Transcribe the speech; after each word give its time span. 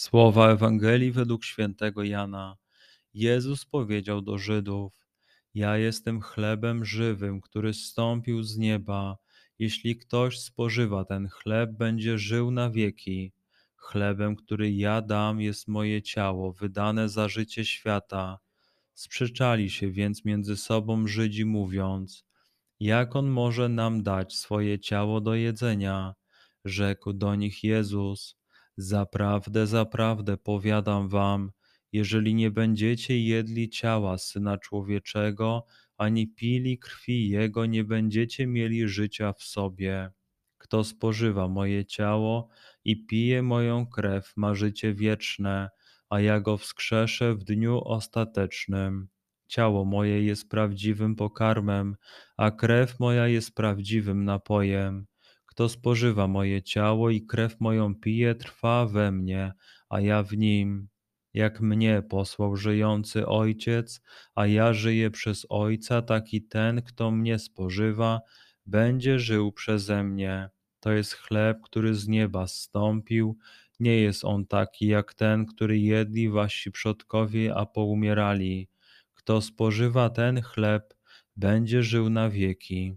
Słowa 0.00 0.50
Ewangelii 0.50 1.12
według 1.12 1.44
świętego 1.44 2.04
Jana. 2.04 2.56
Jezus 3.14 3.64
powiedział 3.64 4.22
do 4.22 4.38
Żydów: 4.38 4.92
ja 5.54 5.76
jestem 5.76 6.20
chlebem 6.20 6.84
żywym, 6.84 7.40
który 7.40 7.74
zstąpił 7.74 8.42
z 8.42 8.56
nieba. 8.56 9.16
Jeśli 9.58 9.96
ktoś 9.96 10.38
spożywa 10.38 11.04
ten 11.04 11.28
chleb, 11.28 11.70
będzie 11.70 12.18
żył 12.18 12.50
na 12.50 12.70
wieki. 12.70 13.32
Chlebem, 13.76 14.36
który 14.36 14.72
ja 14.72 15.02
dam, 15.02 15.40
jest 15.40 15.68
moje 15.68 16.02
ciało, 16.02 16.52
wydane 16.52 17.08
za 17.08 17.28
życie 17.28 17.64
świata. 17.64 18.38
Sprzeczali 18.94 19.70
się 19.70 19.90
więc 19.90 20.24
między 20.24 20.56
sobą 20.56 21.06
Żydzi, 21.06 21.44
mówiąc: 21.44 22.24
Jak 22.80 23.16
on 23.16 23.28
może 23.28 23.68
nam 23.68 24.02
dać 24.02 24.36
swoje 24.36 24.78
ciało 24.78 25.20
do 25.20 25.34
jedzenia? 25.34 26.14
Rzekł 26.64 27.12
do 27.12 27.34
nich 27.34 27.64
Jezus: 27.64 28.39
Zaprawdę, 28.82 29.66
zaprawdę 29.66 30.36
powiadam 30.36 31.08
wam, 31.08 31.52
jeżeli 31.92 32.34
nie 32.34 32.50
będziecie 32.50 33.20
jedli 33.24 33.68
ciała 33.68 34.18
Syna 34.18 34.58
Człowieczego, 34.58 35.66
ani 35.98 36.28
pili 36.28 36.78
krwi 36.78 37.28
Jego, 37.28 37.66
nie 37.66 37.84
będziecie 37.84 38.46
mieli 38.46 38.88
życia 38.88 39.32
w 39.32 39.42
sobie. 39.42 40.10
Kto 40.58 40.84
spożywa 40.84 41.48
moje 41.48 41.84
ciało 41.84 42.48
i 42.84 43.06
pije 43.06 43.42
moją 43.42 43.86
krew, 43.86 44.32
ma 44.36 44.54
życie 44.54 44.94
wieczne, 44.94 45.68
a 46.08 46.20
ja 46.20 46.40
go 46.40 46.56
wskrzeszę 46.56 47.34
w 47.34 47.44
dniu 47.44 47.80
ostatecznym. 47.84 49.08
Ciało 49.46 49.84
moje 49.84 50.22
jest 50.22 50.48
prawdziwym 50.48 51.16
pokarmem, 51.16 51.96
a 52.36 52.50
krew 52.50 53.00
moja 53.00 53.28
jest 53.28 53.54
prawdziwym 53.54 54.24
napojem. 54.24 55.06
Kto 55.50 55.68
spożywa 55.68 56.28
moje 56.28 56.62
ciało 56.62 57.10
i 57.10 57.26
krew 57.26 57.60
moją 57.60 57.94
pije, 57.94 58.34
trwa 58.34 58.86
we 58.86 59.12
mnie, 59.12 59.52
a 59.88 60.00
ja 60.00 60.22
w 60.22 60.36
nim 60.36 60.88
jak 61.34 61.60
mnie 61.60 62.02
posłał 62.08 62.56
żyjący 62.56 63.26
Ojciec, 63.26 64.00
a 64.34 64.46
ja 64.46 64.72
żyję 64.72 65.10
przez 65.10 65.46
Ojca, 65.48 66.02
taki 66.02 66.42
ten, 66.42 66.82
kto 66.82 67.10
mnie 67.10 67.38
spożywa, 67.38 68.20
będzie 68.66 69.18
żył 69.18 69.52
przeze 69.52 70.04
mnie. 70.04 70.48
To 70.80 70.92
jest 70.92 71.14
chleb, 71.14 71.58
który 71.62 71.94
z 71.94 72.08
nieba 72.08 72.46
zstąpił. 72.46 73.38
Nie 73.80 74.00
jest 74.00 74.24
on 74.24 74.46
taki 74.46 74.86
jak 74.86 75.14
ten, 75.14 75.46
który 75.46 75.78
jedli 75.78 76.28
wasi 76.28 76.70
przodkowie, 76.70 77.54
a 77.54 77.66
poumierali. 77.66 78.68
Kto 79.14 79.40
spożywa 79.40 80.10
ten 80.10 80.42
chleb, 80.42 80.94
będzie 81.36 81.82
żył 81.82 82.10
na 82.10 82.30
wieki. 82.30 82.96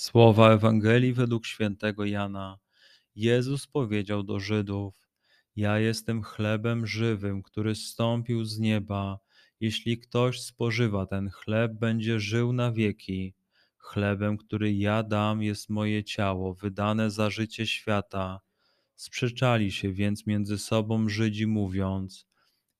Słowa 0.00 0.52
Ewangelii 0.52 1.12
według 1.12 1.46
świętego 1.46 2.04
Jana. 2.04 2.58
Jezus 3.14 3.66
powiedział 3.66 4.22
do 4.22 4.40
Żydów: 4.40 5.08
Ja 5.56 5.78
jestem 5.78 6.22
chlebem 6.22 6.86
żywym, 6.86 7.42
który 7.42 7.74
zstąpił 7.74 8.44
z 8.44 8.58
nieba. 8.58 9.18
Jeśli 9.60 9.98
ktoś 9.98 10.40
spożywa 10.40 11.06
ten 11.06 11.30
chleb, 11.30 11.72
będzie 11.72 12.20
żył 12.20 12.52
na 12.52 12.72
wieki. 12.72 13.34
Chlebem, 13.78 14.36
który 14.36 14.74
ja 14.74 15.02
dam, 15.02 15.42
jest 15.42 15.70
moje 15.70 16.04
ciało, 16.04 16.54
wydane 16.54 17.10
za 17.10 17.30
życie 17.30 17.66
świata. 17.66 18.40
Sprzeczali 18.96 19.72
się 19.72 19.92
więc 19.92 20.26
między 20.26 20.58
sobą 20.58 21.08
Żydzi, 21.08 21.46
mówiąc: 21.46 22.26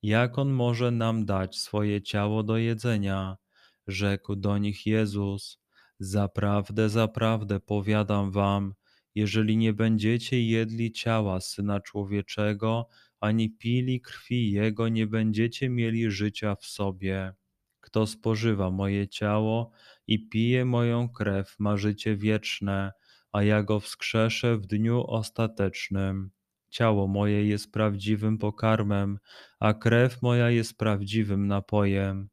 Jak 0.01 0.37
on 0.37 0.49
może 0.49 0.91
nam 0.91 1.25
dać 1.25 1.57
swoje 1.57 2.01
ciało 2.01 2.43
do 2.43 2.57
jedzenia? 2.57 3.37
Rzekł 3.87 4.35
do 4.35 4.57
nich 4.57 4.85
Jezus: 4.85 5.60
Zaprawdę, 6.03 6.89
zaprawdę 6.89 7.59
powiadam 7.59 8.31
wam, 8.31 8.73
jeżeli 9.15 9.57
nie 9.57 9.73
będziecie 9.73 10.43
jedli 10.47 10.91
ciała 10.91 11.39
Syna 11.39 11.79
Człowieczego, 11.79 12.87
ani 13.19 13.49
pili 13.49 14.01
krwi 14.01 14.51
Jego, 14.51 14.89
nie 14.89 15.07
będziecie 15.07 15.69
mieli 15.69 16.11
życia 16.11 16.55
w 16.55 16.65
sobie. 16.65 17.33
Kto 17.79 18.07
spożywa 18.07 18.71
moje 18.71 19.07
ciało 19.07 19.71
i 20.07 20.29
pije 20.29 20.65
moją 20.65 21.09
krew, 21.09 21.55
ma 21.59 21.77
życie 21.77 22.15
wieczne, 22.15 22.91
a 23.31 23.43
ja 23.43 23.63
go 23.63 23.79
wskrzeszę 23.79 24.57
w 24.57 24.67
dniu 24.67 25.03
ostatecznym. 25.07 26.31
Ciało 26.69 27.07
moje 27.07 27.45
jest 27.45 27.71
prawdziwym 27.71 28.37
pokarmem, 28.37 29.19
a 29.59 29.73
krew 29.73 30.21
moja 30.21 30.49
jest 30.49 30.77
prawdziwym 30.77 31.47
napojem. 31.47 32.29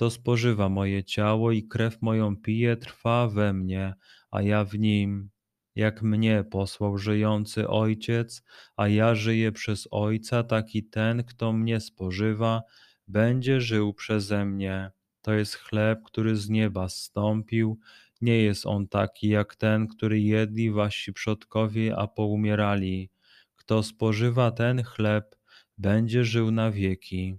Kto 0.00 0.10
spożywa 0.10 0.68
moje 0.68 1.04
ciało 1.04 1.52
i 1.52 1.62
krew 1.62 2.02
moją 2.02 2.36
pije, 2.36 2.76
trwa 2.76 3.28
we 3.28 3.52
mnie, 3.52 3.94
a 4.30 4.42
ja 4.42 4.64
w 4.64 4.78
nim 4.78 5.30
jak 5.74 6.02
mnie 6.02 6.44
posłał 6.50 6.98
żyjący 6.98 7.68
Ojciec, 7.68 8.42
a 8.76 8.88
ja 8.88 9.14
żyję 9.14 9.52
przez 9.52 9.88
Ojca, 9.90 10.42
taki 10.42 10.84
ten, 10.84 11.24
kto 11.24 11.52
mnie 11.52 11.80
spożywa, 11.80 12.62
będzie 13.08 13.60
żył 13.60 13.94
przeze 13.94 14.44
mnie. 14.44 14.90
To 15.22 15.32
jest 15.32 15.54
chleb, 15.54 16.00
który 16.04 16.36
z 16.36 16.48
nieba 16.48 16.88
zstąpił. 16.88 17.78
Nie 18.20 18.42
jest 18.42 18.66
on 18.66 18.88
taki 18.88 19.28
jak 19.28 19.56
ten, 19.56 19.88
który 19.88 20.20
jedli 20.20 20.70
wasi 20.70 21.12
przodkowie, 21.12 21.96
a 21.96 22.08
poumierali. 22.08 23.10
Kto 23.56 23.82
spożywa 23.82 24.50
ten 24.50 24.82
chleb, 24.82 25.36
będzie 25.78 26.24
żył 26.24 26.50
na 26.50 26.70
wieki. 26.70 27.38